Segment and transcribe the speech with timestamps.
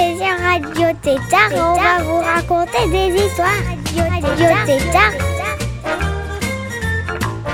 [0.00, 3.48] Radio Tétard on va vous raconter des histoires.
[3.96, 5.12] Radio Tétard.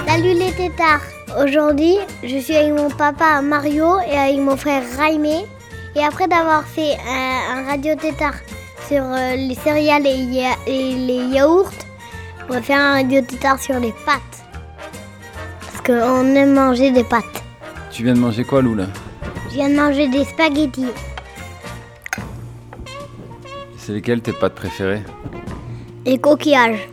[0.08, 1.02] Salut les Tétards.
[1.40, 5.46] Aujourd'hui, je suis avec mon papa Mario et avec mon frère Raimé.
[5.94, 8.34] Et après d'avoir fait un, un radio tétard
[8.88, 11.70] sur euh, les céréales et, ya- et les yaourts,
[12.48, 14.42] on va faire un radio tétard sur les pâtes.
[15.60, 17.44] Parce qu'on aime manger des pâtes.
[17.92, 18.86] Tu viens de manger quoi, Lou, là
[19.50, 20.86] Je viens de manger des spaghettis.
[23.84, 25.02] C'est lesquelles tes pâtes préférées
[26.06, 26.88] Et coquillages.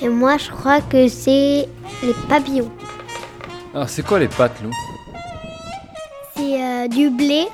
[0.00, 1.68] Et moi, je crois que c'est
[2.04, 2.70] les papillons.
[3.74, 4.70] Alors, c'est quoi les pâtes, Lou
[6.36, 7.48] C'est euh, du blé.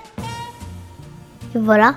[1.55, 1.95] Et voilà.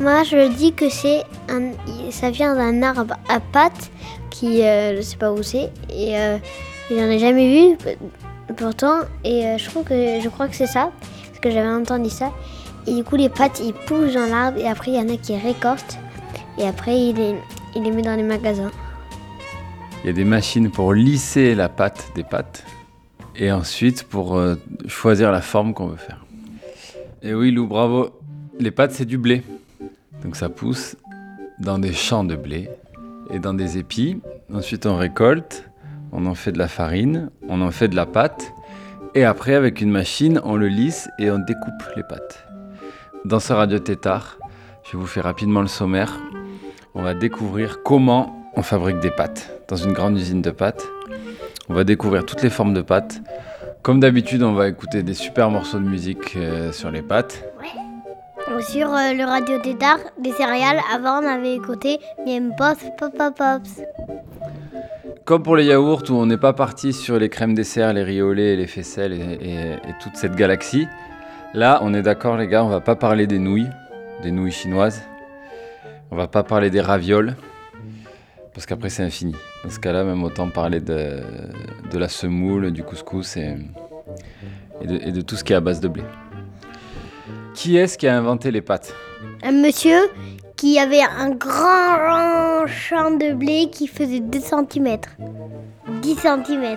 [0.00, 1.70] Moi, je dis que c'est un,
[2.10, 3.92] ça vient d'un arbre à pâtes
[4.30, 6.36] qui, euh, je sais pas où c'est, et euh,
[6.90, 7.78] j'en ai jamais vu
[8.56, 9.02] pourtant.
[9.22, 10.90] Et euh, je trouve que je crois que c'est ça,
[11.28, 12.32] parce que j'avais entendu ça.
[12.86, 15.16] Et du coup, les pâtes, ils poussent dans l'arbre, et après, il y en a
[15.16, 15.98] qui récoltent,
[16.58, 17.34] et après, il les,
[17.74, 18.70] il met dans les magasins.
[20.02, 22.64] Il y a des machines pour lisser la pâte des pâtes
[23.38, 24.54] et ensuite pour euh,
[24.86, 26.24] choisir la forme qu'on veut faire.
[27.22, 28.10] Et oui, Lou, bravo.
[28.58, 29.42] Les pâtes, c'est du blé.
[30.22, 30.96] Donc ça pousse
[31.58, 32.70] dans des champs de blé
[33.30, 34.20] et dans des épis.
[34.52, 35.68] Ensuite, on récolte,
[36.12, 38.52] on en fait de la farine, on en fait de la pâte.
[39.14, 42.45] Et après, avec une machine, on le lisse et on découpe les pâtes.
[43.26, 44.38] Dans ce radio tétard,
[44.90, 46.12] je vous fais rapidement le sommaire.
[46.94, 50.86] On va découvrir comment on fabrique des pâtes dans une grande usine de pâtes.
[51.68, 53.20] On va découvrir toutes les formes de pâtes.
[53.82, 57.44] Comme d'habitude, on va écouter des super morceaux de musique euh, sur les pâtes.
[58.60, 63.82] Sur euh, le radio tétard, des céréales, avant, on avait écouté Miem Pops, Papa Pops.
[65.24, 68.22] Comme pour les yaourts où on n'est pas parti sur les crèmes dessert, les riz
[68.22, 70.86] au lait, les faisselles et, et- et toute cette galaxie,
[71.54, 73.68] là on est d'accord les gars, on va pas parler des nouilles,
[74.22, 75.02] des nouilles chinoises.
[76.10, 77.34] On va pas parler des ravioles,
[78.54, 79.34] parce qu'après c'est infini.
[79.64, 81.20] Dans ce cas-là, même autant parler de,
[81.92, 83.56] la semoule, du couscous et,
[84.80, 86.04] et de, et de tout ce qui est à base de blé.
[87.54, 88.94] Qui est-ce qui a inventé les pâtes?
[89.42, 89.98] Un monsieur
[90.56, 94.98] qui avait un grand champ de blé qui faisait 2 cm.
[96.02, 96.76] 10 cm.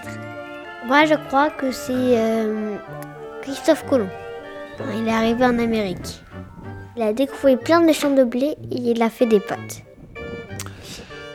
[0.85, 2.75] Moi, je crois que c'est euh,
[3.41, 4.09] Christophe Colomb.
[4.95, 6.21] Il est arrivé en Amérique.
[6.95, 9.83] Il a découvert plein de champs de blé et il a fait des pâtes.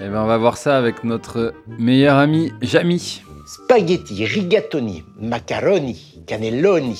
[0.00, 3.22] Eh ben, on va voir ça avec notre meilleur ami Jamy.
[3.46, 6.98] Spaghetti, rigatoni, macaroni, cannelloni.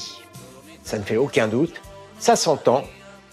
[0.83, 1.75] Ça ne fait aucun doute.
[2.19, 2.85] Ça s'entend.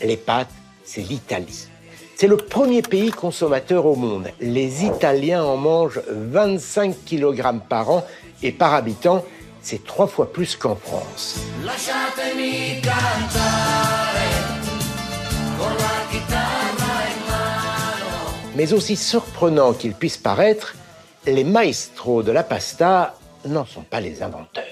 [0.01, 0.49] Les pâtes,
[0.83, 1.67] c'est l'Italie.
[2.15, 4.27] C'est le premier pays consommateur au monde.
[4.39, 8.05] Les Italiens en mangent 25 kg par an
[8.43, 9.23] et par habitant,
[9.61, 11.39] c'est trois fois plus qu'en France.
[18.55, 20.75] Mais aussi surprenant qu'il puisse paraître,
[21.25, 24.65] les maestros de la pasta n'en sont pas les inventeurs.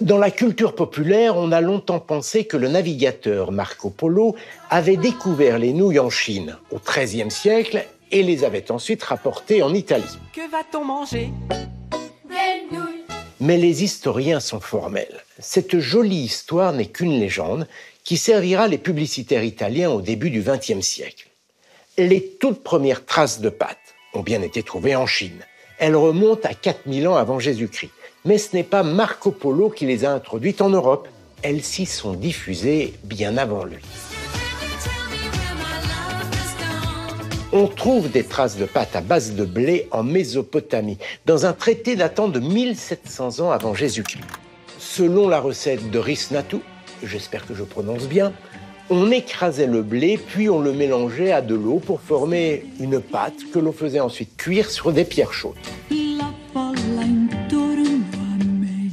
[0.00, 4.36] Dans la culture populaire, on a longtemps pensé que le navigateur Marco Polo
[4.70, 9.74] avait découvert les nouilles en Chine au XIIIe siècle et les avait ensuite rapportées en
[9.74, 10.18] Italie.
[10.32, 11.32] Que va-t-on manger?
[13.40, 15.24] Mais les historiens sont formels.
[15.38, 17.68] Cette jolie histoire n'est qu'une légende
[18.02, 21.28] qui servira les publicitaires italiens au début du XXe siècle.
[21.98, 25.44] Les toutes premières traces de pâtes ont bien été trouvées en Chine.
[25.78, 27.92] Elles remontent à 4000 ans avant Jésus-Christ.
[28.24, 31.06] Mais ce n'est pas Marco Polo qui les a introduites en Europe.
[31.42, 33.82] Elles s'y sont diffusées bien avant lui.
[37.50, 41.96] On trouve des traces de pâtes à base de blé en Mésopotamie, dans un traité
[41.96, 44.22] datant de 1700 ans avant Jésus-Christ.
[44.78, 46.58] Selon la recette de Risnatu,
[47.02, 48.34] j'espère que je prononce bien,
[48.90, 53.50] on écrasait le blé puis on le mélangeait à de l'eau pour former une pâte
[53.50, 55.56] que l'on faisait ensuite cuire sur des pierres chaudes.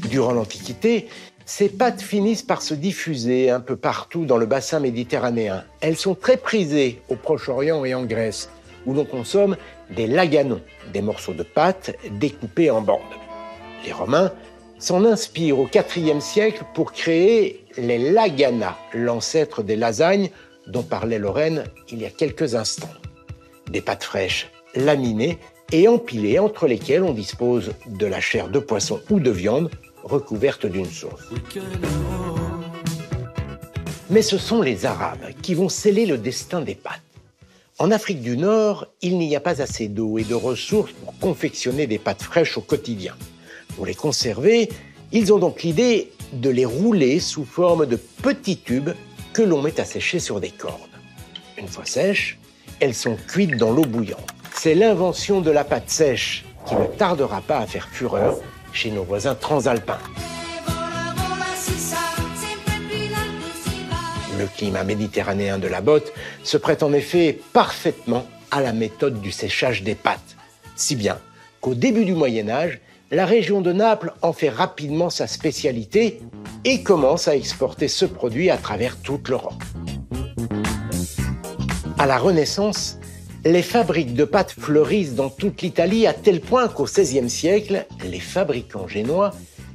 [0.10, 1.10] Durant l'Antiquité,
[1.46, 5.64] ces pâtes finissent par se diffuser un peu partout dans le bassin méditerranéen.
[5.80, 8.50] Elles sont très prisées au Proche-Orient et en Grèce,
[8.88, 9.56] où l'on consomme
[9.96, 10.62] des laganons,
[10.92, 13.00] des morceaux de pâte découpés en bandes.
[13.86, 14.32] Les Romains
[14.80, 20.32] s'en inspirent au IVe siècle pour créer les laganas, l'ancêtre des lasagnes
[20.68, 22.90] dont parlait Lorraine il y a quelques instants.
[23.70, 25.38] des pâtes fraîches laminées
[25.72, 29.70] et empilées entre lesquelles on dispose de la chair de poisson ou de viande
[30.06, 31.30] recouverte d'une sauce.
[34.10, 37.02] Mais ce sont les Arabes qui vont sceller le destin des pâtes.
[37.80, 41.88] En Afrique du Nord, il n'y a pas assez d'eau et de ressources pour confectionner
[41.88, 43.16] des pâtes fraîches au quotidien.
[43.76, 44.70] Pour les conserver,
[45.12, 48.92] ils ont donc l'idée de les rouler sous forme de petits tubes
[49.34, 50.80] que l'on met à sécher sur des cordes.
[51.58, 52.40] Une fois sèches,
[52.80, 54.30] elles sont cuites dans l'eau bouillante.
[54.54, 58.40] C'est l'invention de la pâte sèche qui ne tardera pas à faire fureur
[58.76, 60.00] chez nos voisins transalpins.
[64.38, 66.12] Le climat méditerranéen de la botte
[66.44, 70.36] se prête en effet parfaitement à la méthode du séchage des pâtes,
[70.76, 71.18] si bien
[71.62, 72.80] qu'au début du Moyen Âge,
[73.12, 76.22] la région de Naples en fait rapidement sa spécialité
[76.66, 79.64] et commence à exporter ce produit à travers toute l'Europe.
[81.98, 83.00] À la Renaissance,
[83.46, 88.20] les fabriques de pâtes fleurissent dans toute l'Italie à tel point qu'au XVIe siècle, les
[88.20, 89.32] fabricants génois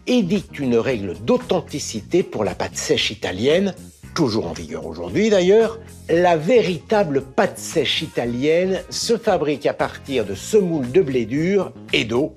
[0.07, 3.75] édictent une règle d'authenticité pour la pâte sèche italienne
[4.15, 5.79] toujours en vigueur aujourd'hui d'ailleurs,
[6.09, 12.05] la véritable pâte sèche italienne se fabrique à partir de semoules de blé dur et
[12.05, 12.37] d'eau.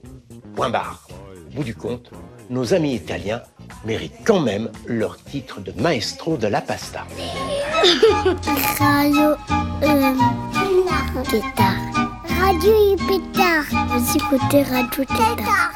[0.56, 1.08] Point barre.
[1.52, 2.12] Au bout du compte,
[2.50, 3.42] nos amis italiens
[3.86, 7.06] méritent quand même leur titre de maestro de la pasta.
[8.80, 9.36] Radio
[9.84, 10.14] euh,
[11.30, 11.76] Tétard.
[12.42, 13.88] Radio Pétard.
[13.90, 15.72] Vous écoutez Radio Tétard.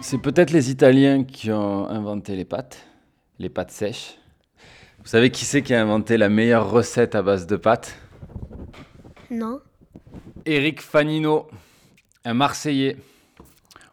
[0.00, 2.78] C'est peut-être les Italiens qui ont inventé les pâtes,
[3.38, 4.18] les pâtes sèches.
[5.00, 7.96] Vous savez qui c'est qui a inventé la meilleure recette à base de pâtes?
[9.30, 9.60] Non.
[10.46, 11.48] Eric Fanino,
[12.24, 12.96] un Marseillais,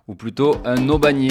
[0.07, 1.29] ou plutôt un Aubagné.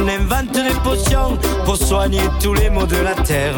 [0.00, 3.54] On invente des potions pour soigner tous les maux de la terre.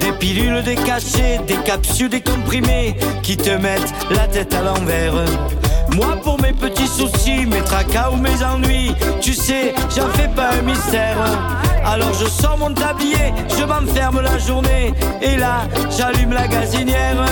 [0.00, 5.14] Des pilules, des cachets, des capsules, des comprimés qui te mettent la tête à l'envers.
[5.94, 10.50] Moi pour mes petits soucis, mes tracas ou mes ennuis, tu sais, j'en fais pas
[10.58, 11.18] un mystère.
[11.84, 15.62] Alors je sors mon tablier, je m'enferme la journée, et là
[15.96, 17.24] j'allume la gazinière.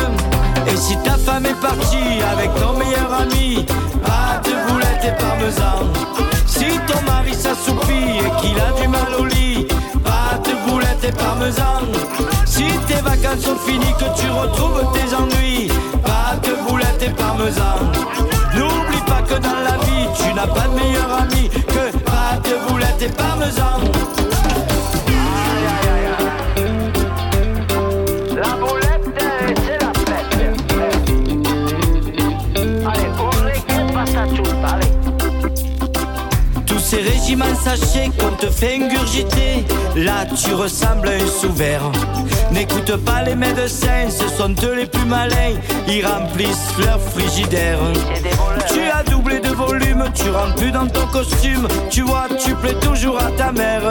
[0.67, 3.67] Et si ta femme est partie avec ton meilleur ami,
[4.05, 5.93] pâte, boulettes et parmesan.
[6.47, 9.67] Si ton mari s'assoupit et qu'il a du mal au lit,
[10.05, 11.83] pâte, boulettes et parmesan.
[12.45, 15.69] Si tes vacances sont finies, que tu retrouves tes ennuis,
[16.03, 17.77] pâte, boulettes et parmesan.
[18.55, 23.03] N'oublie pas que dans la vie, tu n'as pas de meilleur ami que pâte, boulettes
[23.03, 23.81] et parmesan.
[37.27, 39.65] Régimes sachets qu'on te fait ingurgiter,
[39.97, 41.91] là tu ressembles à un sous-vert.
[42.53, 45.57] N'écoute pas les médecins, ce sont eux les plus malins,
[45.89, 47.81] ils remplissent leur frigidaire.
[48.69, 52.75] Tu as doublé de volume, tu rentres plus dans ton costume, tu vois, tu plais
[52.75, 53.83] toujours à ta mère.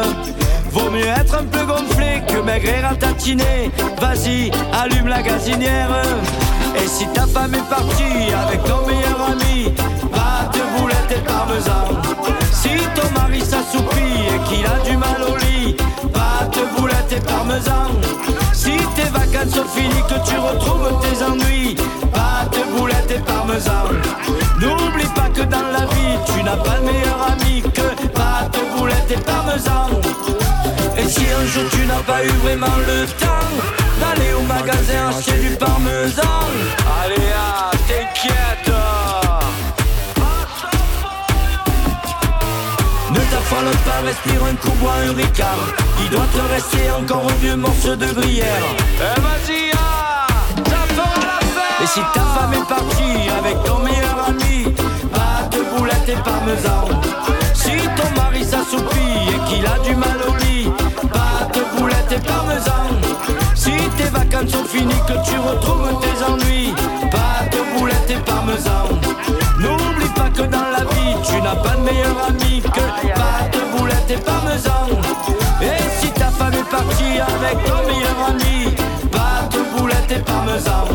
[0.71, 3.69] Vaut mieux être un peu gonflé que maigrir à tatiner.
[3.99, 5.91] Vas-y, allume la gazinière.
[6.81, 9.73] Et si ta femme est partie avec ton meilleur ami,
[10.13, 12.44] pâte, boulettes et parmesan.
[12.65, 15.75] Si ton mari s'assoupit et qu'il a du mal au lit,
[16.11, 17.91] pâte, boulettes et parmesan.
[18.53, 21.75] Si tes vacances sont finies, que tu retrouves tes ennuis,
[22.11, 23.85] pâte, boulettes et parmesan.
[24.59, 29.11] N'oublie pas que dans la vie, tu n'as pas de meilleur ami que pâte, boulettes
[29.11, 30.01] et parmesan.
[30.97, 33.53] Et si un jour tu n'as pas eu vraiment le temps
[33.99, 36.41] d'aller au magasin acheter du parmesan,
[37.03, 38.84] allez, ah, t'inquiète.
[43.55, 45.55] T'affole pas, respire un coup, bois un ricard.
[46.03, 48.45] Il doit te rester encore un vieux morceau de gruyère.
[48.97, 51.83] Eh vas-y, ah, ça fera la.
[51.83, 54.73] Et si ta femme est partie avec ton meilleur ami,
[55.13, 57.01] pâte, boulettes et parmesan.
[57.53, 60.69] Si ton mari s'assoupit et qu'il a du mal au lit,
[61.13, 62.87] pâte, boulettes et parmesan.
[63.55, 66.64] Si tes vacances sont finies, que tu retrouves tes ennuis,
[71.27, 74.87] tu n'as pas de meilleur ami que pâte, boulettes et parmesan.
[75.61, 78.75] Et si ta femme est partie avec ton meilleur ami,
[79.11, 80.85] pâte, boulettes et parmesan.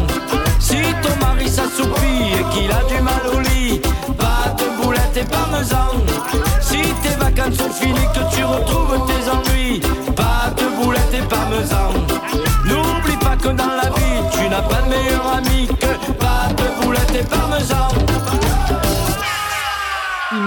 [0.59, 3.81] Si ton mari s'assoupit et qu'il a du mal au lit,
[4.19, 5.89] pâte, boulettes et parmesan.
[6.61, 9.20] Si tes vacances sont finies, que tu retrouves tes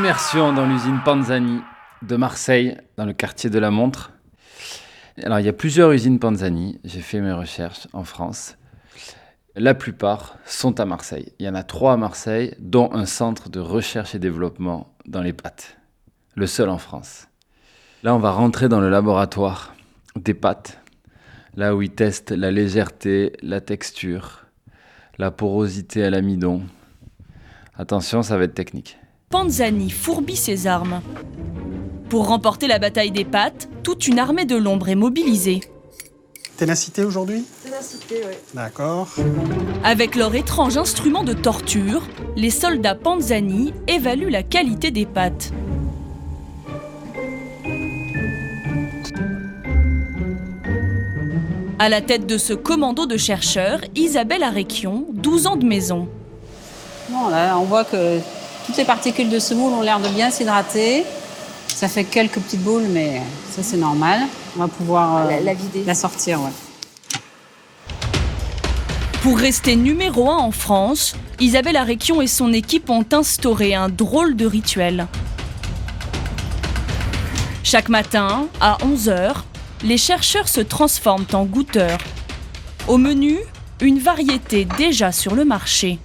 [0.04, 1.62] Immersion dans l'usine Panzani
[2.02, 4.12] de Marseille, dans le quartier de la Montre.
[5.24, 6.78] Alors, il y a plusieurs usines Panzani.
[6.84, 8.58] J'ai fait mes recherches en France.
[9.56, 11.32] La plupart sont à Marseille.
[11.40, 15.22] Il y en a trois à Marseille, dont un centre de recherche et développement dans
[15.22, 15.78] les pâtes.
[16.36, 17.30] Le seul en France.
[18.04, 19.74] Là, on va rentrer dans le laboratoire
[20.18, 20.82] des pâtes.
[21.56, 24.48] Là où ils testent la légèreté, la texture,
[25.18, 26.62] la porosité à l'amidon.
[27.78, 28.98] Attention, ça va être technique.
[29.34, 31.02] Panzani fourbit ses armes.
[32.08, 35.62] Pour remporter la bataille des pâtes, toute une armée de l'ombre est mobilisée.
[36.56, 37.44] Ténacité aujourd'hui?
[37.64, 38.36] Ténacité, oui.
[38.54, 39.08] D'accord.
[39.84, 42.04] Avec leur étrange instrument de torture,
[42.36, 45.52] les soldats Panzani évaluent la qualité des pâtes.
[51.80, 56.08] À la tête de ce commando de chercheurs, Isabelle Aréquion, 12 ans de maison.
[57.10, 58.20] Bon, là, on voit que
[58.66, 61.04] toutes les particules de semoule ont l'air de bien s'hydrater.
[61.68, 63.22] Ça fait quelques petites boules, mais
[63.56, 64.22] ça c'est normal.
[64.56, 65.84] On va pouvoir euh, La- la vider.
[65.86, 66.40] la sortir.
[66.42, 66.50] Ouais.
[69.22, 74.36] Pour rester numéro un en France, Isabelle Aréquion et son équipe ont instauré un drôle
[74.36, 75.08] de rituel.
[77.64, 79.34] Chaque matin, à 11h,
[79.84, 81.98] les chercheurs se transforment en goûteurs.
[82.88, 83.38] Au menu,
[83.82, 86.00] une variété déjà sur le marché.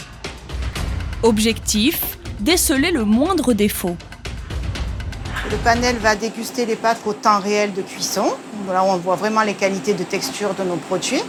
[1.24, 3.96] Objectif, déceler le moindre défaut.
[5.50, 8.26] Le panel va déguster les pâtes au temps réel de cuisson.
[8.70, 11.22] Là, on voit vraiment les qualités de texture de nos produits.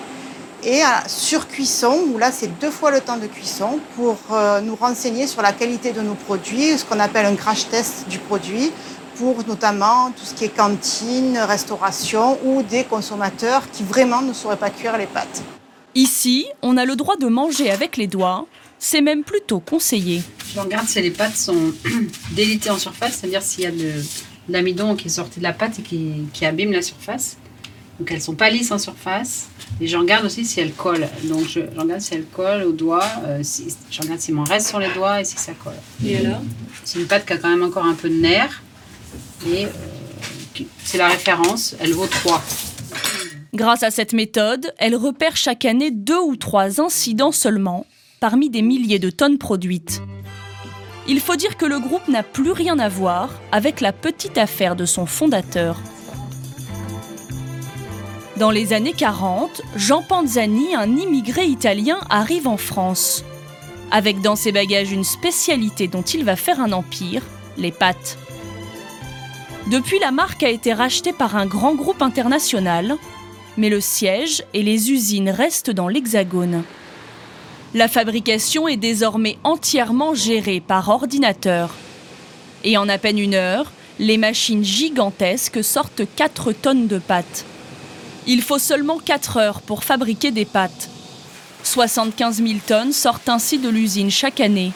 [0.63, 4.75] Et à surcuisson, où là, c'est deux fois le temps de cuisson pour euh, nous
[4.75, 8.73] renseigner sur la qualité de nos produits, ce qu'on appelle un crash test du produit,
[9.15, 14.57] pour notamment tout ce qui est cantine, restauration ou des consommateurs qui vraiment ne sauraient
[14.57, 15.43] pas cuire les pâtes.
[15.95, 18.45] Ici, on a le droit de manger avec les doigts,
[18.79, 20.21] c'est même plutôt conseillé.
[20.53, 21.74] Je regarde si les pâtes sont
[22.31, 24.01] délitées en surface, c'est-à-dire s'il y a de,
[24.50, 27.38] l'amidon qui est sorti de la pâte et qui, qui abîme la surface.
[28.00, 29.50] Donc elles sont pas lisses en surface.
[29.81, 31.07] Et je regarde aussi si elles collent.
[31.25, 33.05] Donc je, je regarde si elles collent au doigt.
[33.25, 35.74] euh, si, je regarde s'il m'en reste sur les doigts et si ça colle.
[36.05, 36.41] Et alors?
[36.83, 38.63] C'est une pâte qui a quand même encore un peu de nerf.
[39.48, 41.75] Et euh, c'est la référence.
[41.79, 42.41] Elle vaut 3.
[43.53, 47.86] Grâce à cette méthode, elle repère chaque année deux ou trois incidents seulement,
[48.19, 50.01] parmi des milliers de tonnes produites.
[51.07, 54.75] Il faut dire que le groupe n'a plus rien à voir avec la petite affaire
[54.75, 55.79] de son fondateur.
[58.38, 63.25] Dans les années 40, Jean Panzani, un immigré italien, arrive en France.
[63.91, 67.23] Avec dans ses bagages une spécialité dont il va faire un empire,
[67.57, 68.17] les pâtes.
[69.69, 72.97] Depuis, la marque a été rachetée par un grand groupe international,
[73.57, 76.63] mais le siège et les usines restent dans l'Hexagone.
[77.75, 81.69] La fabrication est désormais entièrement gérée par ordinateur.
[82.63, 87.45] Et en à peine une heure, les machines gigantesques sortent 4 tonnes de pâtes.
[88.25, 90.89] Il faut seulement 4 heures pour fabriquer des pâtes.
[91.63, 94.71] 75 000 tonnes sortent ainsi de l'usine chaque année.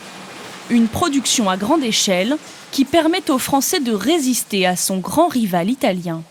[0.70, 2.38] Une production à grande échelle
[2.72, 6.22] qui permet aux Français de résister à son grand rival italien.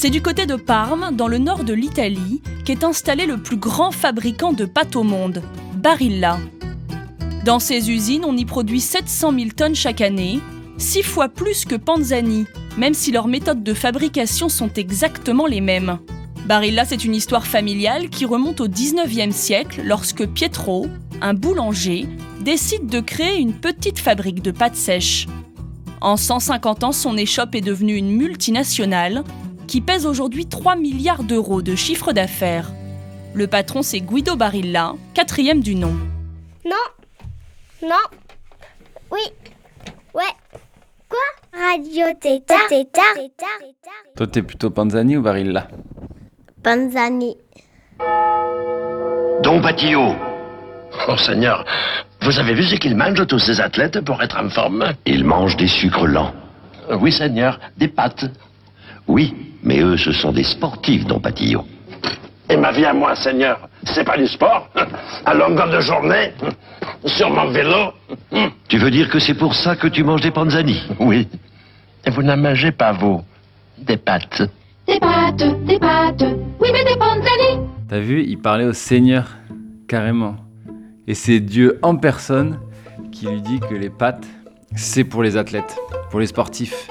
[0.00, 3.90] C'est du côté de Parme, dans le nord de l'Italie, qu'est installé le plus grand
[3.90, 5.42] fabricant de pâtes au monde,
[5.74, 6.38] Barilla.
[7.44, 10.38] Dans ces usines, on y produit 700 000 tonnes chaque année,
[10.76, 15.98] six fois plus que Panzani, même si leurs méthodes de fabrication sont exactement les mêmes.
[16.46, 20.86] Barilla, c'est une histoire familiale qui remonte au 19e siècle lorsque Pietro,
[21.20, 22.06] un boulanger,
[22.40, 25.26] décide de créer une petite fabrique de pâtes sèches.
[26.00, 29.24] En 150 ans, son échoppe est devenue une multinationale
[29.68, 32.72] qui pèse aujourd'hui 3 milliards d'euros de chiffre d'affaires.
[33.34, 35.94] Le patron, c'est Guido Barilla, quatrième du nom.
[36.64, 36.86] Non.
[37.82, 38.18] Non.
[39.12, 39.20] Oui.
[40.14, 40.34] Ouais.
[41.08, 41.18] Quoi?
[41.52, 42.66] Radio Tétard.
[42.68, 43.14] Tétard.
[44.16, 45.68] Toi, t'es plutôt Panzani ou Barilla?
[46.62, 47.36] Panzani.
[49.42, 50.14] Don Patillot.
[51.08, 51.64] Oh Seigneur,
[52.22, 54.92] vous avez vu ce qu'ils mangent tous ces athlètes pour être en forme?
[55.06, 56.32] Ils mangent des sucres lents.
[57.00, 58.24] Oui Seigneur, des pâtes.
[59.06, 61.64] Oui, mais eux ce sont des sportifs, Don Patillot.
[62.50, 64.68] Et ma vie à moi, Seigneur, c'est pas du sport
[65.26, 66.32] À longueur de journée
[67.04, 67.92] Sur mon vélo
[68.68, 70.80] Tu veux dire que c'est pour ça que tu manges des panzani?
[70.98, 71.28] Oui.
[72.06, 73.22] Et vous n'en mangez pas, vous,
[73.76, 74.42] des pâtes
[74.86, 76.24] Des pâtes, des pâtes,
[76.58, 77.66] oui mais des panzani.
[77.88, 79.36] T'as vu, il parlait au Seigneur,
[79.86, 80.36] carrément.
[81.06, 82.58] Et c'est Dieu en personne
[83.12, 84.26] qui lui dit que les pâtes,
[84.74, 85.76] c'est pour les athlètes,
[86.10, 86.88] pour les sportifs.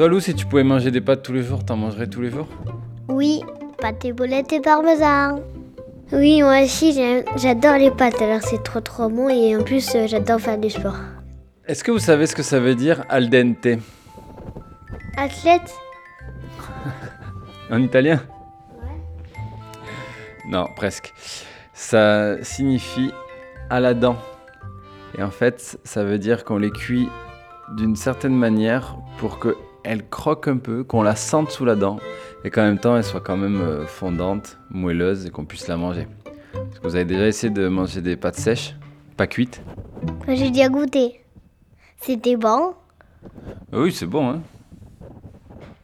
[0.00, 2.30] Toi, Lou, si tu pouvais manger des pâtes tous les jours, t'en mangerais tous les
[2.30, 2.48] jours?
[3.08, 3.42] Oui.
[3.76, 5.40] Pâte et boulettes et parmesan.
[6.10, 9.94] Oui, moi aussi, j'aime- j'adore les pâtes, alors c'est trop trop bon et en plus,
[9.94, 10.96] euh, j'adore faire du sport.
[11.66, 13.78] Est-ce que vous savez ce que ça veut dire al dente?
[15.18, 15.70] Athlète?
[17.70, 18.22] En italien?
[20.48, 21.12] Non, presque.
[21.74, 23.12] Ça signifie
[23.68, 24.16] à la dent.
[25.18, 27.06] Et en fait, ça veut dire qu'on les cuit
[27.76, 29.38] d'une certaine manière pour
[29.82, 31.98] qu'elles croquent un peu, qu'on la sente sous la dent
[32.44, 35.76] et qu'en même temps elle soit quand même euh, fondante, moelleuse et qu'on puisse la
[35.76, 36.06] manger.
[36.54, 38.74] Est-ce que vous avez déjà essayé de manger des pâtes sèches,
[39.16, 39.62] pas cuites
[40.28, 41.20] j'ai déjà goûté.
[42.00, 42.74] C'était bon.
[43.72, 44.42] Ah Oui, c'est bon, hein.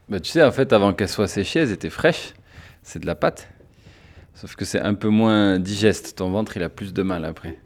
[0.08, 2.34] Bah, tu sais, en fait, avant qu'elles soient séchées, elles étaient fraîches.
[2.82, 3.48] C'est de la pâte.
[4.34, 6.16] Sauf que c'est un peu moins digeste.
[6.16, 7.58] Ton ventre, il a plus de mal après.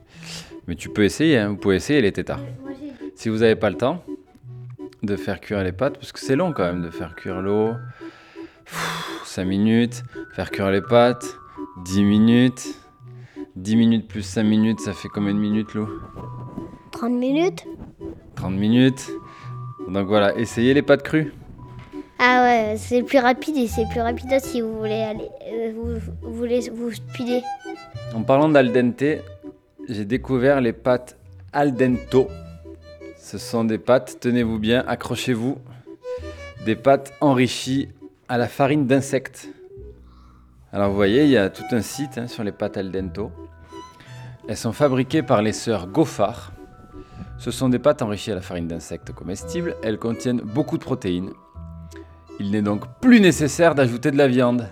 [0.66, 1.50] Mais tu peux essayer, hein.
[1.50, 2.40] Vous pouvez essayer les tétards.
[3.14, 4.02] Si vous n'avez pas le temps
[5.02, 7.73] de faire cuire les pâtes, parce que c'est long quand même de faire cuire l'eau.
[9.25, 10.02] 5 minutes.
[10.33, 11.37] Faire cuire les pâtes.
[11.85, 12.80] 10 minutes.
[13.57, 15.88] 10 minutes plus 5 minutes, ça fait combien de minutes, Lou?
[16.92, 17.64] 30 minutes
[18.37, 19.11] 30 minutes.
[19.88, 21.33] Donc voilà, essayez les pâtes crues.
[22.19, 25.99] Ah ouais, c'est plus rapide et c'est plus rapide si vous voulez aller, euh, vous,
[26.23, 27.42] vous voulez vous speeder.
[28.14, 29.02] En parlant d'al dente,
[29.88, 31.19] j'ai découvert les pâtes
[31.52, 32.28] al dento.
[33.30, 35.58] Ce sont des pâtes, tenez-vous bien, accrochez-vous,
[36.66, 37.88] des pâtes enrichies
[38.28, 39.50] à la farine d'insectes.
[40.72, 43.30] Alors vous voyez, il y a tout un site hein, sur les pâtes al dento.
[44.49, 46.50] Elles sont fabriquées par les sœurs Goffard.
[47.38, 49.76] Ce sont des pâtes enrichies à la farine d'insectes comestibles.
[49.84, 51.30] Elles contiennent beaucoup de protéines.
[52.40, 54.66] Il n'est donc plus nécessaire d'ajouter de la viande.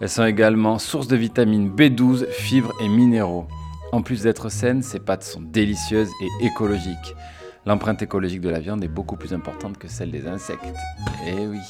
[0.00, 3.46] Elles sont également source de vitamines B12, fibres et minéraux.
[3.92, 7.14] En plus d'être saines, ces pâtes sont délicieuses et écologiques.
[7.66, 10.64] L'empreinte écologique de la viande est beaucoup plus importante que celle des insectes.
[11.26, 11.60] Eh oui.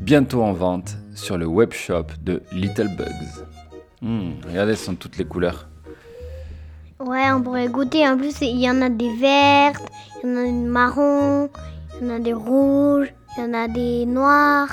[0.00, 3.44] Bientôt en vente sur le webshop de Little Bugs.
[4.00, 5.66] Hmm, regardez, elles sont toutes les couleurs.
[7.00, 8.06] Ouais, on pourrait goûter.
[8.06, 9.90] En plus, il y en a des vertes,
[10.22, 11.50] il y en a des marrons,
[12.00, 14.70] il y en a des rouges, il y en a des noirs.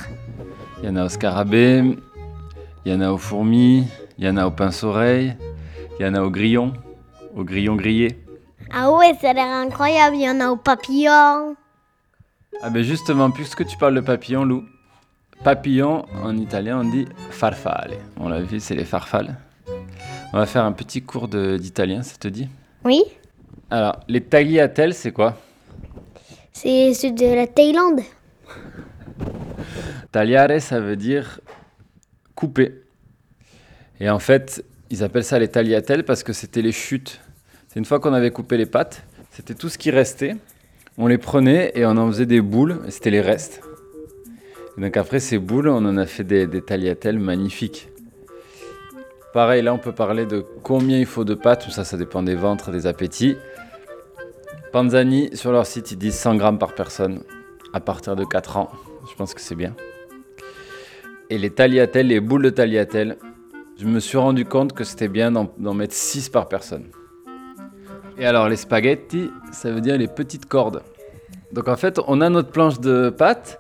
[0.82, 1.98] Il y en a au scarabée,
[2.86, 5.36] il y en a aux fourmis, il y en a aux pince-oreilles,
[6.00, 6.74] il y en a aux grillons,
[7.36, 8.20] aux grillons grillés.
[8.74, 10.16] Ah ouais, ça a l'air incroyable.
[10.16, 11.56] Il y en a aux papillons.
[12.62, 14.64] Ah ben justement, puisque tu parles de papillon, Lou,
[15.44, 17.94] papillon en italien on dit farfalle.
[18.18, 19.36] On l'a vu, c'est les farfales.
[20.34, 22.48] On va faire un petit cours d'italien, ça te dit?
[22.86, 23.04] Oui,
[23.70, 25.38] Alors, les tagliatelles, c'est quoi?
[26.54, 28.02] C'est ceux de la Thaïlande.
[30.12, 31.40] Tagliare, ça veut dire
[32.36, 32.84] couper.
[34.00, 37.20] Et en fait, ils appellent ça les tagliatelles parce que c'était les chutes.
[37.72, 40.36] C'est une fois qu'on avait coupé les pâtes, c'était tout ce qui restait.
[40.98, 43.62] On les prenait et on en faisait des boules, et c'était les restes.
[44.78, 47.88] Et donc après ces boules, on en a fait des, des tagliatelles magnifiques.
[49.34, 52.24] Pareil, là on peut parler de combien il faut de pâtes, tout ça, ça dépend
[52.24, 53.38] des ventres, des appétits.
[54.74, 57.24] Panzani, sur leur site, ils disent 100 grammes par personne
[57.72, 58.70] à partir de 4 ans.
[59.10, 59.78] Je pense que c'est bien.
[61.30, 63.18] Et les tagliatelles, les boules de tagliatelles,
[63.80, 66.92] je me suis rendu compte que c'était bien d'en d'en mettre 6 par personne.
[68.22, 70.84] Et alors les spaghettis, ça veut dire les petites cordes.
[71.54, 73.60] Donc en fait, on a notre planche de pâte,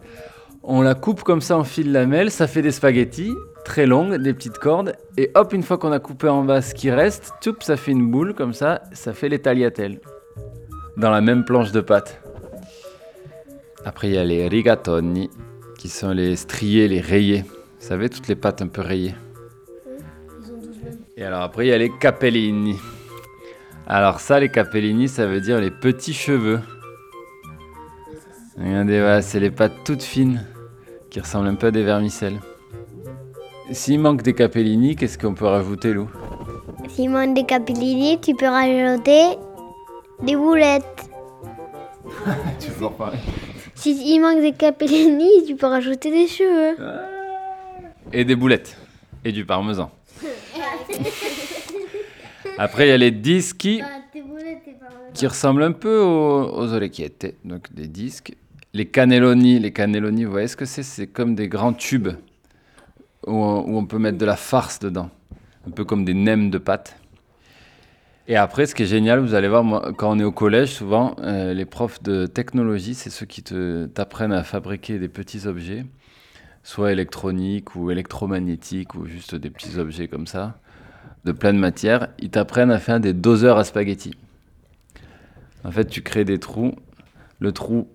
[0.61, 3.33] on la coupe comme ça en fil lamelle, ça fait des spaghettis
[3.65, 6.75] très longues, des petites cordes, et hop, une fois qu'on a coupé en bas ce
[6.75, 9.99] qui reste, toup, ça fait une boule comme ça, ça fait les tagliatelles.
[10.95, 12.21] Dans la même planche de pâte.
[13.83, 15.31] Après, il y a les rigatoni,
[15.79, 17.45] qui sont les striés, les rayés.
[17.79, 19.15] Vous savez, toutes les pâtes un peu rayées.
[21.17, 22.75] Et alors après, il y a les capellini.
[23.87, 26.61] Alors ça, les capellini, ça veut dire les petits cheveux.
[28.57, 30.45] Regardez, voilà, c'est les pâtes toutes fines,
[31.09, 32.39] qui ressemblent un peu à des vermicelles.
[33.71, 36.09] S'il manque des capellini, qu'est-ce qu'on peut rajouter, Lou?
[36.89, 39.37] S'il manque des capellini, tu peux rajouter
[40.21, 41.09] des boulettes.
[42.65, 43.19] Toujours pareil.
[43.75, 46.77] S'il manque des capellini, tu peux rajouter des cheveux.
[48.13, 48.77] Et des boulettes.
[49.23, 49.89] Et du parmesan.
[52.57, 53.81] Après, il y a les dischi
[55.13, 58.35] qui ressemblent un peu aux, aux orecchiette, donc des disques.
[58.73, 60.83] Les cannelloni, les cannelloni, vous voyez ce que c'est?
[60.83, 62.09] C'est comme des grands tubes
[63.27, 65.09] où on, où on peut mettre de la farce dedans,
[65.67, 66.97] un peu comme des nems de pâte.
[68.27, 70.69] Et après, ce qui est génial, vous allez voir, moi, quand on est au collège,
[70.69, 73.43] souvent, euh, les profs de technologie, c'est ceux qui
[73.93, 75.85] t'apprennent à fabriquer des petits objets,
[76.63, 80.59] soit électroniques ou électromagnétiques ou juste des petits objets comme ça,
[81.25, 82.07] de pleine matière.
[82.19, 84.15] Ils t'apprennent à faire des doseurs à spaghettis.
[85.63, 86.75] En fait, tu crées des trous,
[87.39, 87.87] le trou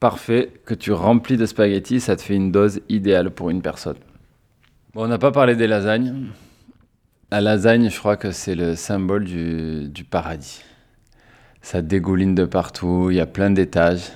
[0.00, 3.96] parfait que tu remplis de spaghettis, ça te fait une dose idéale pour une personne.
[4.94, 6.28] Bon, on n'a pas parlé des lasagnes.
[7.30, 10.62] La lasagne, je crois que c'est le symbole du, du paradis.
[11.60, 14.10] Ça dégouline de partout, il y a plein d'étages.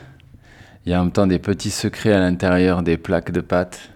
[0.85, 3.90] Il y a en même temps des petits secrets à l'intérieur des plaques de pâte.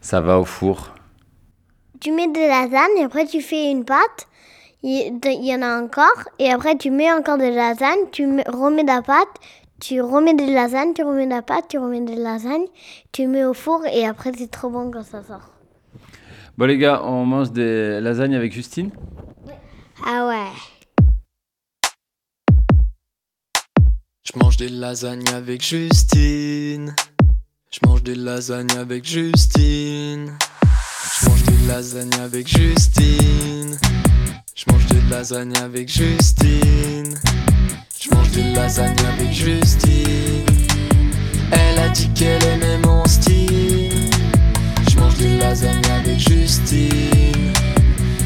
[0.00, 0.94] Ça va au four.
[2.00, 4.26] Tu mets de la lasagne et après tu fais une pâte.
[4.82, 6.24] Il y en a encore.
[6.38, 7.98] Et après tu mets encore de la lasagne.
[8.12, 9.28] Tu mets- remets de la pâte.
[9.80, 10.94] Tu remets de la lasagne.
[10.94, 11.66] Tu remets de la pâte.
[11.68, 12.64] Tu remets de la lasagne.
[13.12, 15.50] Tu mets au four et après c'est trop bon quand ça sort.
[16.56, 18.90] Bon les gars, on mange des lasagnes avec Justine
[20.06, 20.46] Ah ouais.
[24.24, 26.94] Je mange des lasagnes avec Justine.
[27.70, 30.36] Je mange des lasagnes avec Justine.
[31.70, 33.78] Lasagnes avec Justine.
[34.56, 37.14] Je mange des avec Justine.
[38.02, 40.44] Je mange des lasagnes avec Justine.
[41.52, 44.10] Elle a dit qu'elle aimait mon style.
[44.90, 47.52] Je mange des lasagnes avec Justine.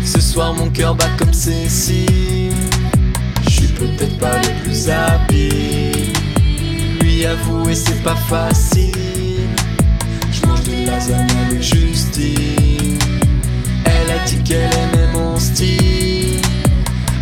[0.03, 2.51] Ce soir mon cœur bat comme Cécile.
[3.45, 6.15] Je suis peut-être pas le plus habile.
[6.99, 9.51] Lui avouer c'est pas facile.
[10.33, 12.74] Je mange des lasagnes avec Justine.
[14.27, 16.41] Dit qu'elle aimait mon style.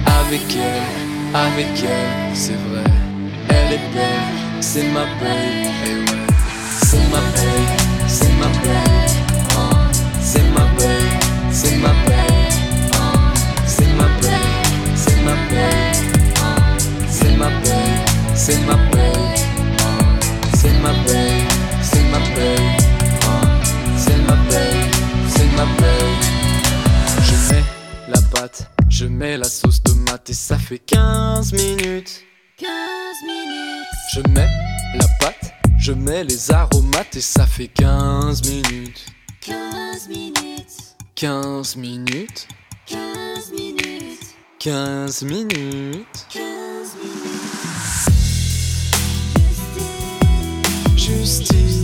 [0.07, 2.85] Avec elle, avec elle, c'est vrai.
[3.49, 5.71] Elle est belle, c'est ma belle.
[5.87, 6.05] Eh.
[6.85, 9.11] C'est ma belle, c'est ma belle.
[9.57, 11.19] Ah, C'est ma belle,
[11.51, 12.53] c'est ma belle.
[12.95, 13.33] Ah,
[13.67, 14.63] C'est ma belle,
[14.95, 15.97] c'est ma belle.
[16.41, 16.77] Ah,
[17.09, 18.82] C'est ma belle, c'est ma belle.
[29.13, 32.25] Mets la sauce tomate et ça fait 15 minutes.
[32.57, 32.69] 15
[33.27, 33.87] minutes.
[34.15, 34.49] Je mets
[34.99, 39.07] la pâte, je mets les aromates et ça fait 15 minutes.
[39.41, 40.97] 15 minutes.
[41.15, 42.49] 15 minutes,
[42.87, 44.35] 15 minutes.
[44.59, 46.27] 15 minutes.
[46.31, 47.53] 15 minutes.
[50.97, 51.82] Justine.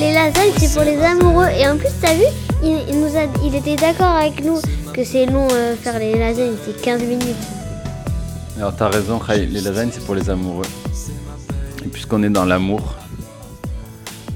[0.00, 1.48] Les lasagnes c'est pour les amoureux.
[1.58, 2.24] Et en plus t'as vu
[2.62, 4.58] il, nous a, il était d'accord avec nous
[4.94, 6.54] que c'est long euh, faire les lasagnes.
[6.64, 7.36] C'est 15 minutes.
[8.56, 10.66] Alors t'as raison, Khaï, les lasagnes c'est pour les amoureux.
[11.84, 12.94] Et puisqu'on est dans l'amour,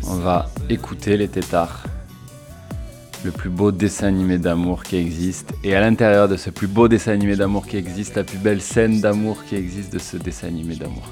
[0.07, 1.85] on va écouter les tétards.
[3.25, 5.55] Le plus beau dessin animé d'amour qui existe.
[5.65, 8.61] Et à l'intérieur de ce plus beau dessin animé d'amour qui existe, la plus belle
[8.61, 11.09] scène d'amour qui existe de ce dessin animé d'amour.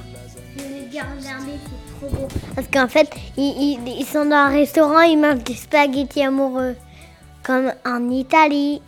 [2.55, 6.77] Parce qu'en fait, ils, ils- ils sont dans un restaurant, ils mangent des spaghettis amoureux.
[7.43, 8.81] Comme en Italie.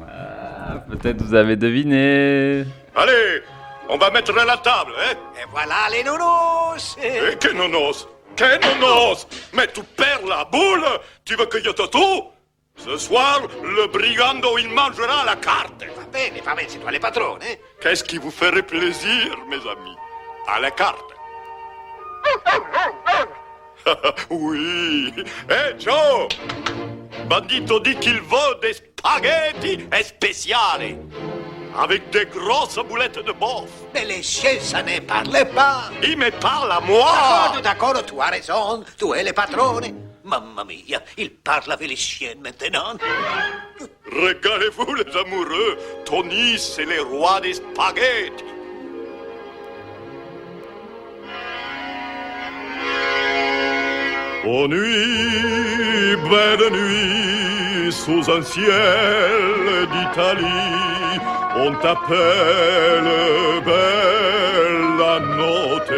[0.00, 2.64] Ah, Peut-être vous avez deviné.
[2.96, 3.42] Allez,
[3.88, 9.26] on va mettre la table, hein Et voilà les nounous Et que nonos Que nonos
[9.52, 10.84] Mais tu perds la boule
[11.24, 12.22] Tu veux que je te tue?
[12.76, 15.82] Ce soir, le brigando, il mangera la carte.
[15.82, 19.56] Va bene, va bene, c'est toi le patron, hein Qu'est-ce qui vous ferait plaisir, mes
[19.56, 19.96] amis?
[20.48, 21.04] À la carte.
[24.30, 25.12] oui.
[25.48, 26.28] Eh, Joe
[27.28, 30.96] Bandito dit qu'il veut des spaghetti spéciales.
[31.78, 33.70] Avec des grosses boulettes de bœuf.
[33.94, 37.12] Mais les chiens, ça ne parle pas Il me parle à moi
[37.62, 39.80] D'accord, d'accord, tu as raison, tu es le patron
[40.24, 42.94] Mamma mia, il parle avec les chiens maintenant
[44.12, 48.44] Regardez-vous, les amoureux, Tony, c'est le roi des spaghettis.
[54.46, 61.20] Aux nuits, belle nuit, sous un ciel d'Italie,
[61.56, 63.10] on t'appelle
[63.66, 65.92] bella notte.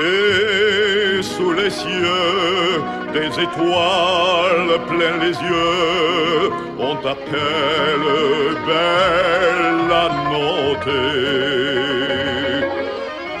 [0.00, 2.82] Et sous les cieux,
[3.14, 7.86] des étoiles plein les yeux, on t'appelle.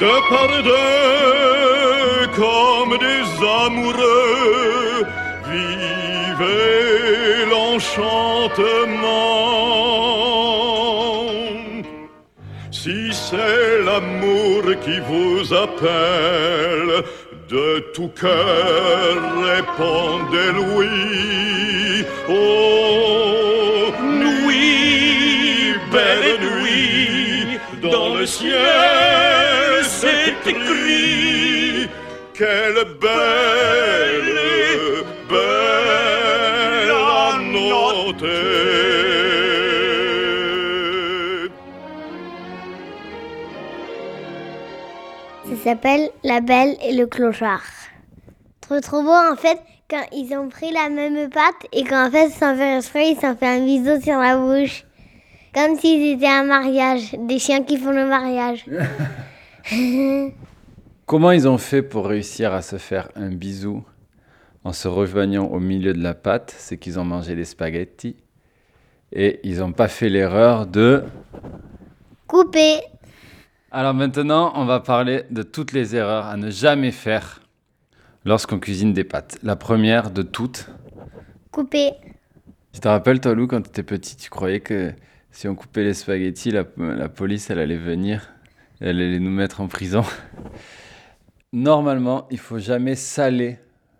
[0.00, 1.55] De part et deux,
[2.36, 3.26] comme des
[3.64, 5.06] amoureux,
[5.50, 8.36] vivez l'enchantement.
[12.70, 16.92] Si c'est l'amour qui vous appelle,
[17.48, 19.16] de tout cœur
[19.52, 20.88] répondez-lui.
[22.28, 29.25] Oh, nuit, belle nuit, dans le ciel
[32.38, 34.34] Quelle belle,
[35.30, 35.66] belle.
[45.44, 47.62] Ça s'appelle La Belle et le Clochard.
[48.60, 49.58] Trop trop beau en fait.
[49.88, 53.34] quand ils ont pris la même pâte et qu'en fait, sans faire exprès, ils s'en
[53.34, 54.84] fait un bisou sur la bouche.
[55.54, 58.66] Comme s'ils étaient un mariage, des chiens qui font le mariage.
[61.06, 63.84] Comment ils ont fait pour réussir à se faire un bisou
[64.64, 68.16] en se rejoignant au milieu de la pâte C'est qu'ils ont mangé des spaghettis
[69.12, 71.04] et ils n'ont pas fait l'erreur de...
[72.26, 72.80] Couper.
[73.70, 77.40] Alors maintenant, on va parler de toutes les erreurs à ne jamais faire
[78.24, 79.38] lorsqu'on cuisine des pâtes.
[79.44, 80.68] La première de toutes.
[81.52, 81.92] Couper.
[82.72, 84.92] Tu te rappelles, toi, Lou, quand tu étais petit, tu croyais que
[85.30, 88.32] si on coupait les spaghettis, la, la police, elle allait venir,
[88.80, 90.02] elle allait nous mettre en prison?
[91.56, 93.58] Normalement, il faut jamais saler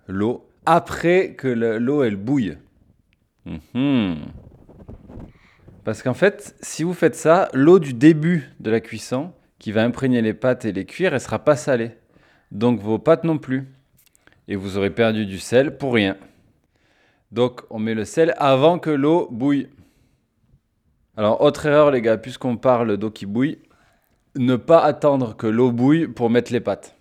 [0.08, 2.58] l'eau après que le- l'eau, elle bouille.
[3.46, 4.16] Mhm.
[5.82, 9.84] Parce qu'en fait, si vous faites ça, l'eau du début de la cuisson, qui va
[9.84, 11.92] imprégner les pâtes et les cuire, elle sera pas salée.
[12.52, 13.64] Donc vos pâtes non plus.
[14.48, 16.18] Et vous aurez perdu du sel pour rien.
[17.32, 19.68] Donc on met le sel avant que l'eau bouille.
[21.16, 23.60] Alors autre erreur les gars, puisqu'on parle d'eau qui bouille,
[24.36, 26.95] ne pas attendre que l'eau bouille pour mettre les pâtes.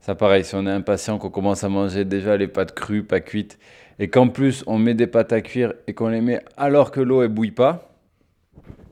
[0.00, 3.20] Ça pareil, si on est impatient, qu'on commence à manger déjà les pâtes crues, pas
[3.20, 3.58] cuites,
[3.98, 7.00] et qu'en plus on met des pâtes à cuire et qu'on les met alors que
[7.00, 7.92] l'eau ne bouille pas,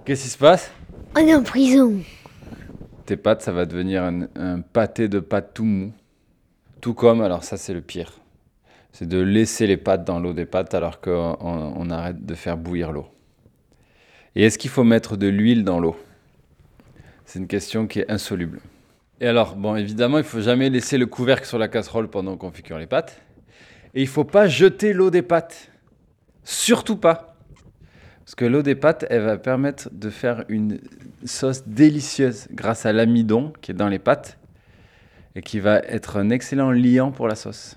[0.05, 0.71] qu'est-ce qui se passe?
[1.17, 1.95] On est en prison.
[3.07, 5.93] Tes pâtes, ça va devenir un, un pâté de pâtes tout mou.
[6.83, 8.13] Tout comme, alors ça c'est le pire,
[8.93, 12.35] c'est de laisser les pâtes dans l'eau des pâtes alors qu'on on- on arrête de
[12.35, 13.07] faire bouillir l'eau.
[14.37, 15.97] Et est-ce qu'il faut mettre de l'huile dans l'eau?
[17.25, 18.61] C'est une question qui est insoluble.
[19.21, 22.53] Et alors, bon, évidemment, il faut jamais laisser le couvercle sur la casserole pendant qu'on
[22.53, 23.21] fait cuire les pâtes.
[23.95, 25.71] Et il faut pas jeter l'eau des pâtes.
[26.45, 27.35] Surtout pas.
[28.25, 30.79] Parce que l'eau des pâtes, elle va permettre de faire une
[31.25, 34.39] sauce délicieuse grâce à l'amidon qui est dans les pâtes
[35.35, 37.77] et qui va être un excellent liant pour la sauce.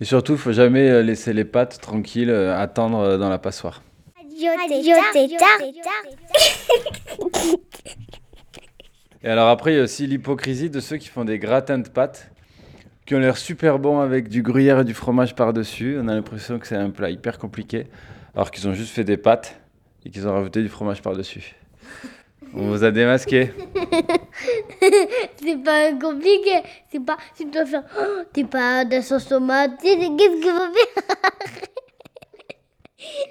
[0.00, 3.38] Et surtout, il faut jamais euh, laisser les pâtes tranquilles euh, attendre euh, dans la
[3.38, 3.82] passoire.
[9.24, 11.88] Et alors après, il y a aussi l'hypocrisie de ceux qui font des gratins de
[11.88, 12.30] pâtes
[13.06, 15.96] qui ont l'air super bons avec du gruyère et du fromage par-dessus.
[15.98, 17.86] On a l'impression que c'est un plat hyper compliqué,
[18.34, 19.58] alors qu'ils ont juste fait des pâtes
[20.04, 21.54] et qu'ils ont rajouté du fromage par-dessus.
[22.54, 23.50] On vous a démasqué.
[24.80, 26.62] c'est pas compliqué.
[26.92, 27.16] C'est pas.
[27.34, 27.82] Tu dois faire.
[27.98, 29.26] Oh, t'es pas de sauce.
[29.26, 31.70] Qu'est-ce qu'il faut faire?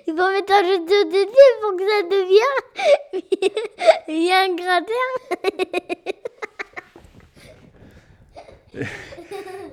[0.07, 2.61] Il faut mettre un jeu de dessus pour que ça devienne.
[4.07, 5.03] Il y a un gratin.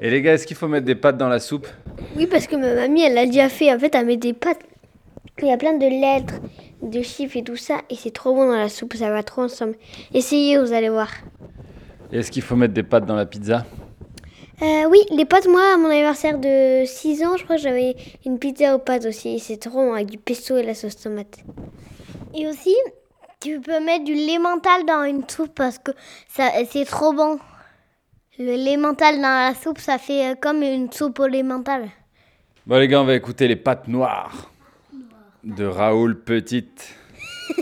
[0.00, 1.66] Et les gars, est-ce qu'il faut mettre des pâtes dans la soupe?
[2.16, 3.72] Oui, parce que ma mamie, elle l'a déjà fait.
[3.72, 4.60] En fait, elle met des pâtes.
[5.42, 6.34] Il y a plein de lettres,
[6.82, 7.80] de chiffres et tout ça.
[7.88, 8.94] Et c'est trop bon dans la soupe.
[8.94, 9.76] Ça va trop ensemble.
[10.14, 11.10] Essayez, vous allez voir.
[12.12, 13.64] Est-ce qu'il faut mettre des pâtes dans la pizza?
[14.62, 17.96] Euh, oui, les pâtes, moi, à mon anniversaire de 6 ans, je crois que j'avais
[18.26, 19.38] une pizza aux pâtes aussi.
[19.38, 21.38] C'est trop bon avec du pesto et la sauce tomate.
[22.34, 22.74] Et aussi,
[23.40, 25.92] tu peux mettre du lait mental dans une soupe parce que
[26.28, 27.38] ça, c'est trop bon.
[28.38, 31.88] Le lait mental dans la soupe, ça fait euh, comme une soupe au lait mental.
[32.66, 34.50] Bon les gars, on va écouter les pâtes noires
[35.42, 36.94] de Raoul Petite.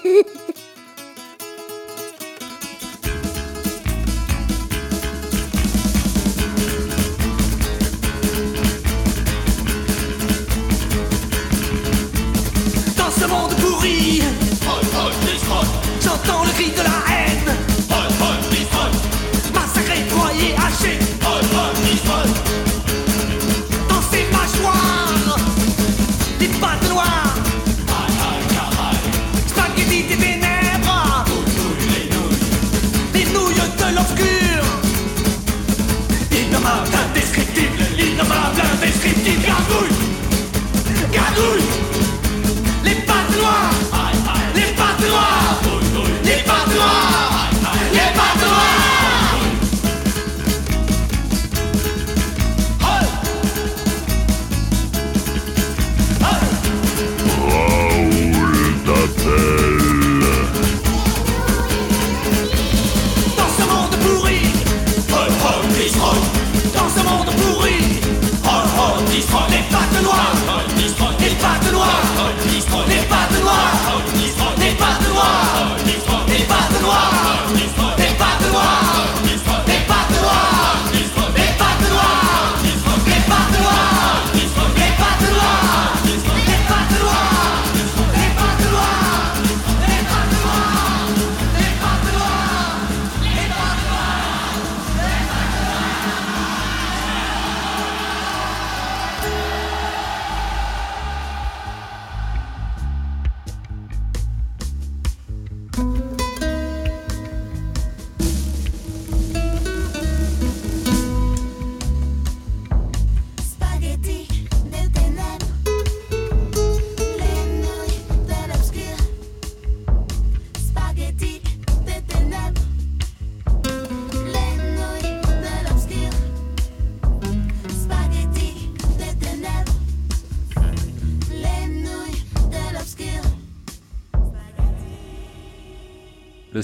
[16.09, 17.68] j'entends le cri de la haine.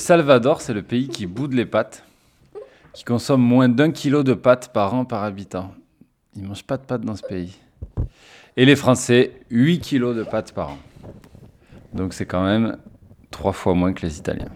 [0.05, 2.05] Salvador, c'est le pays qui boude les pâtes,
[2.93, 5.75] qui consomme moins d'un kilo de pâtes par an par habitant.
[6.37, 7.59] Ils ne mangent pas de pâtes dans ce pays.
[8.59, 10.79] Et les Français, 8 kilos de pâtes par an.
[11.95, 12.77] Donc c'est quand même
[13.31, 14.53] trois fois moins que les Italiens.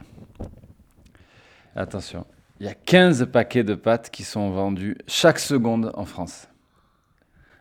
[1.74, 2.26] Attention,
[2.60, 6.46] il y a 15 paquets de pâtes qui sont vendus chaque seconde en France.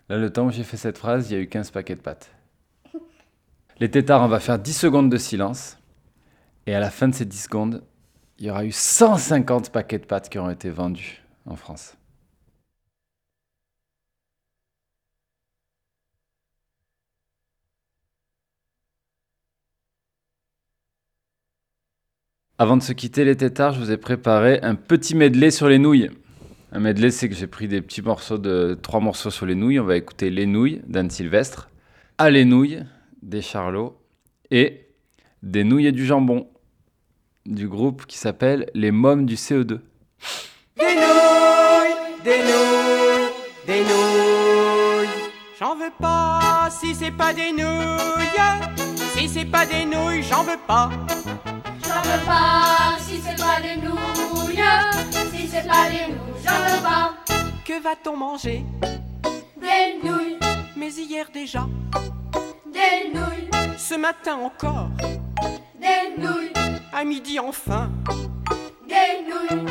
[0.10, 2.02] Là, le temps où j'ai fait cette phrase, il y a eu 15 paquets de
[2.02, 2.32] pâtes.
[3.80, 5.78] Les tétards, on va faire 10 secondes de silence.
[6.68, 7.84] Et à la fin de ces 10 secondes,
[8.40, 11.96] il y aura eu 150 paquets de pâtes qui ont été vendus en France.
[22.60, 25.80] Avant de se quitter les tétards, je vous ai préparé un petit medley sur les
[25.80, 26.10] nouilles.
[26.74, 29.80] Un medley, c'est que j'ai pris des petits morceaux de trois morceaux sur les nouilles.
[29.80, 31.70] On va écouter Les nouilles d'Anne Sylvestre,
[32.18, 32.84] À les nouilles
[33.22, 34.02] des Charlots
[34.52, 34.90] et
[35.44, 36.50] Des nouilles et du jambon
[37.48, 39.80] du groupe qui s'appelle Les Mômes du CE2.
[40.78, 43.32] Des nouilles, des nouilles,
[43.66, 45.10] des nouilles.
[45.60, 47.98] J'en veux pas si c'est pas des nouilles.
[49.14, 50.90] Si c'est pas des nouilles, j'en veux pas.
[51.84, 54.62] J'en veux pas si c'est pas des nouilles.
[55.32, 57.14] Si c'est pas des nouilles, j'en veux pas.
[57.66, 58.64] Que va-t-on manger?
[59.60, 60.38] Des nouilles,
[60.76, 61.66] Mais hier déjà,
[62.66, 64.90] des nouilles, ce matin encore,
[65.80, 66.54] des nouilles,
[66.98, 67.92] à midi enfin.
[68.88, 69.66] des nouilles.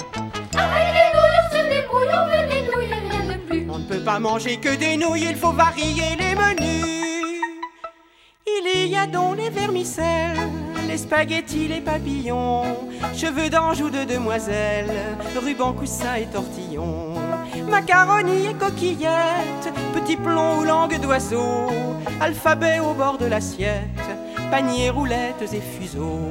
[0.57, 3.67] Avec les nouilles, on se débrouille, on veut des nouilles rien de plus.
[3.69, 7.43] On ne peut pas manger que des nouilles, il faut varier les menus.
[8.47, 10.39] Il y a donc les vermicelles,
[10.87, 12.62] les spaghettis, les papillons,
[13.12, 14.93] cheveux d'ange ou de demoiselle,
[15.35, 17.15] ruban, coussin et tortillon,
[17.69, 21.67] macaroni et coquillettes, petits plombs ou langue d'oiseau,
[22.21, 24.07] alphabet au bord de l'assiette,
[24.53, 26.31] paniers, roulettes et fuseaux.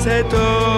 [0.00, 0.69] Set eau.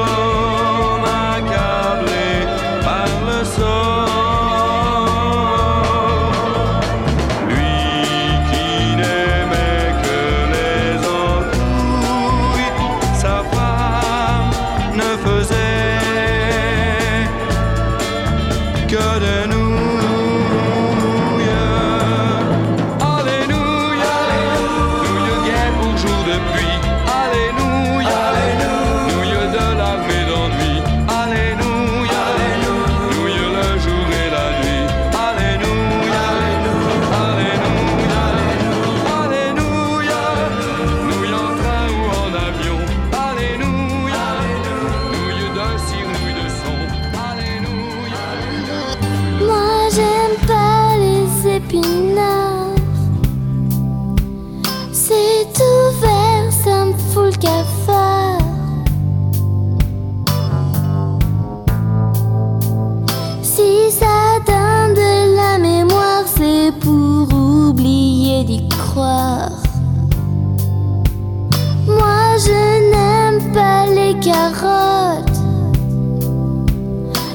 [72.45, 72.61] Je
[72.93, 75.41] n'aime pas les carottes.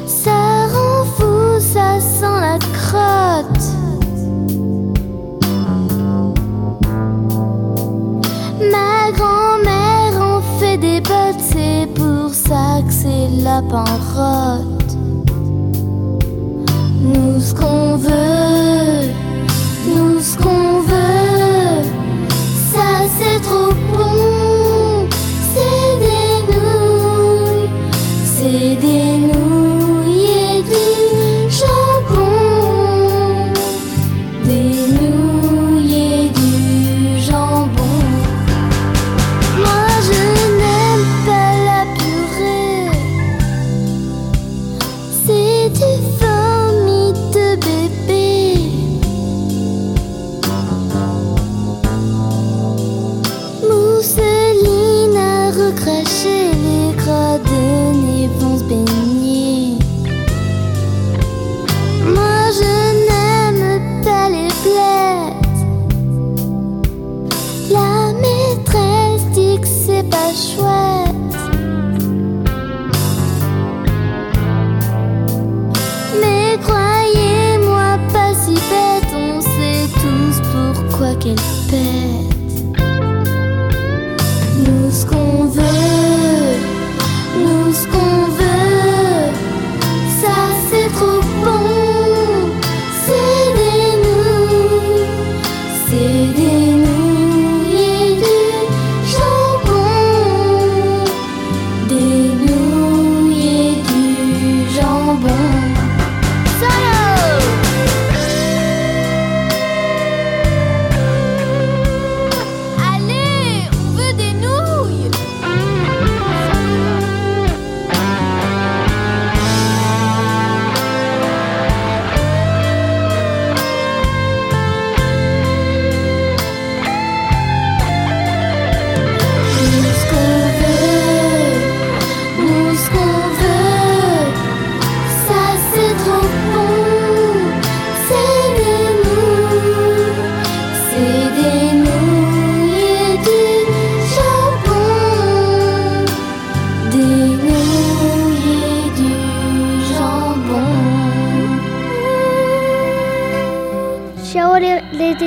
[0.06, 3.66] Ça rend fou, ça sent la crotte.
[8.74, 14.92] Ma grand-mère en fait des bottes, c'est pour ça que c'est la panrotte.
[17.02, 18.27] Nous ce qu'on veut,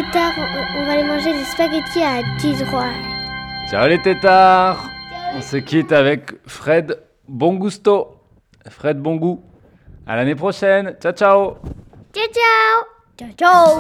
[0.03, 0.32] tétards,
[0.78, 2.92] on, va aller manger des spaghettis à 10 rois.
[3.68, 4.82] Ciao les tétards
[5.34, 6.98] On se quitte avec Fred
[7.28, 8.16] Bongusto.
[8.68, 9.42] Fred Bon Goût.
[10.07, 10.96] À l'année prochaine.
[11.01, 11.59] Ciao ciao
[12.12, 12.84] Ciao ciao
[13.16, 13.78] Ciao ciao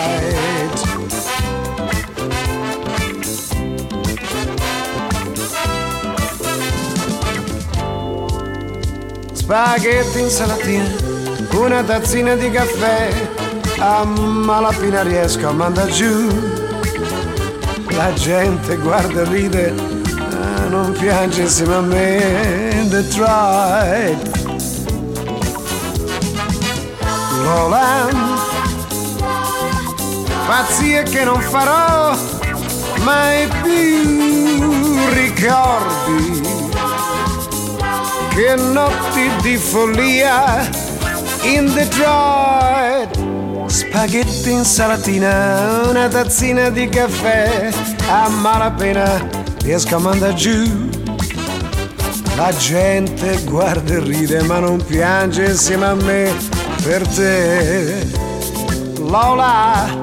[9.34, 10.86] Spaghetti insalatina,
[11.55, 13.12] una tazzina di caffè,
[13.80, 16.30] a malapena riesco a mandar giù.
[17.89, 20.01] La gente guarda e ride,
[20.72, 24.17] non piange insieme a me, that's right.
[27.43, 28.07] Lola,
[30.47, 32.17] pazzie che non farò
[33.03, 36.41] mai più ricordi.
[38.30, 40.69] Che notti di follia
[41.41, 43.19] in Detroit.
[43.65, 47.69] Spaghetti insalatina una tazzina di caffè
[48.09, 50.89] a malapena riesco a mandar giù.
[52.36, 56.34] La gente guarda e ride ma non piange insieme a me
[56.84, 58.07] per te.
[58.99, 59.99] Lola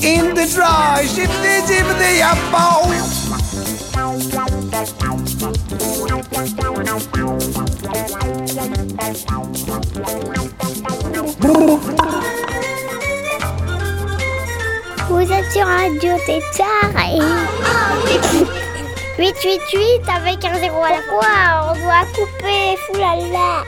[0.00, 2.38] in Detroit shifty shifty up
[15.08, 16.96] Vous êtes sur Radio Tétard.
[17.08, 18.53] Et...
[19.18, 23.62] 888 avec un zéro à la fois, on doit couper, foulala.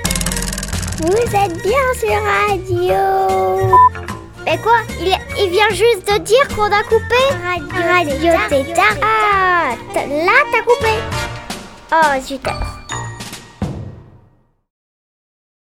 [1.02, 3.76] Vous êtes bien sur Radio.
[4.44, 8.96] Mais quoi il, il vient juste de dire qu'on a coupé Radio, Radio Tétard.
[9.02, 10.92] Ah, t- là t'as coupé.
[11.92, 12.56] Oh, super.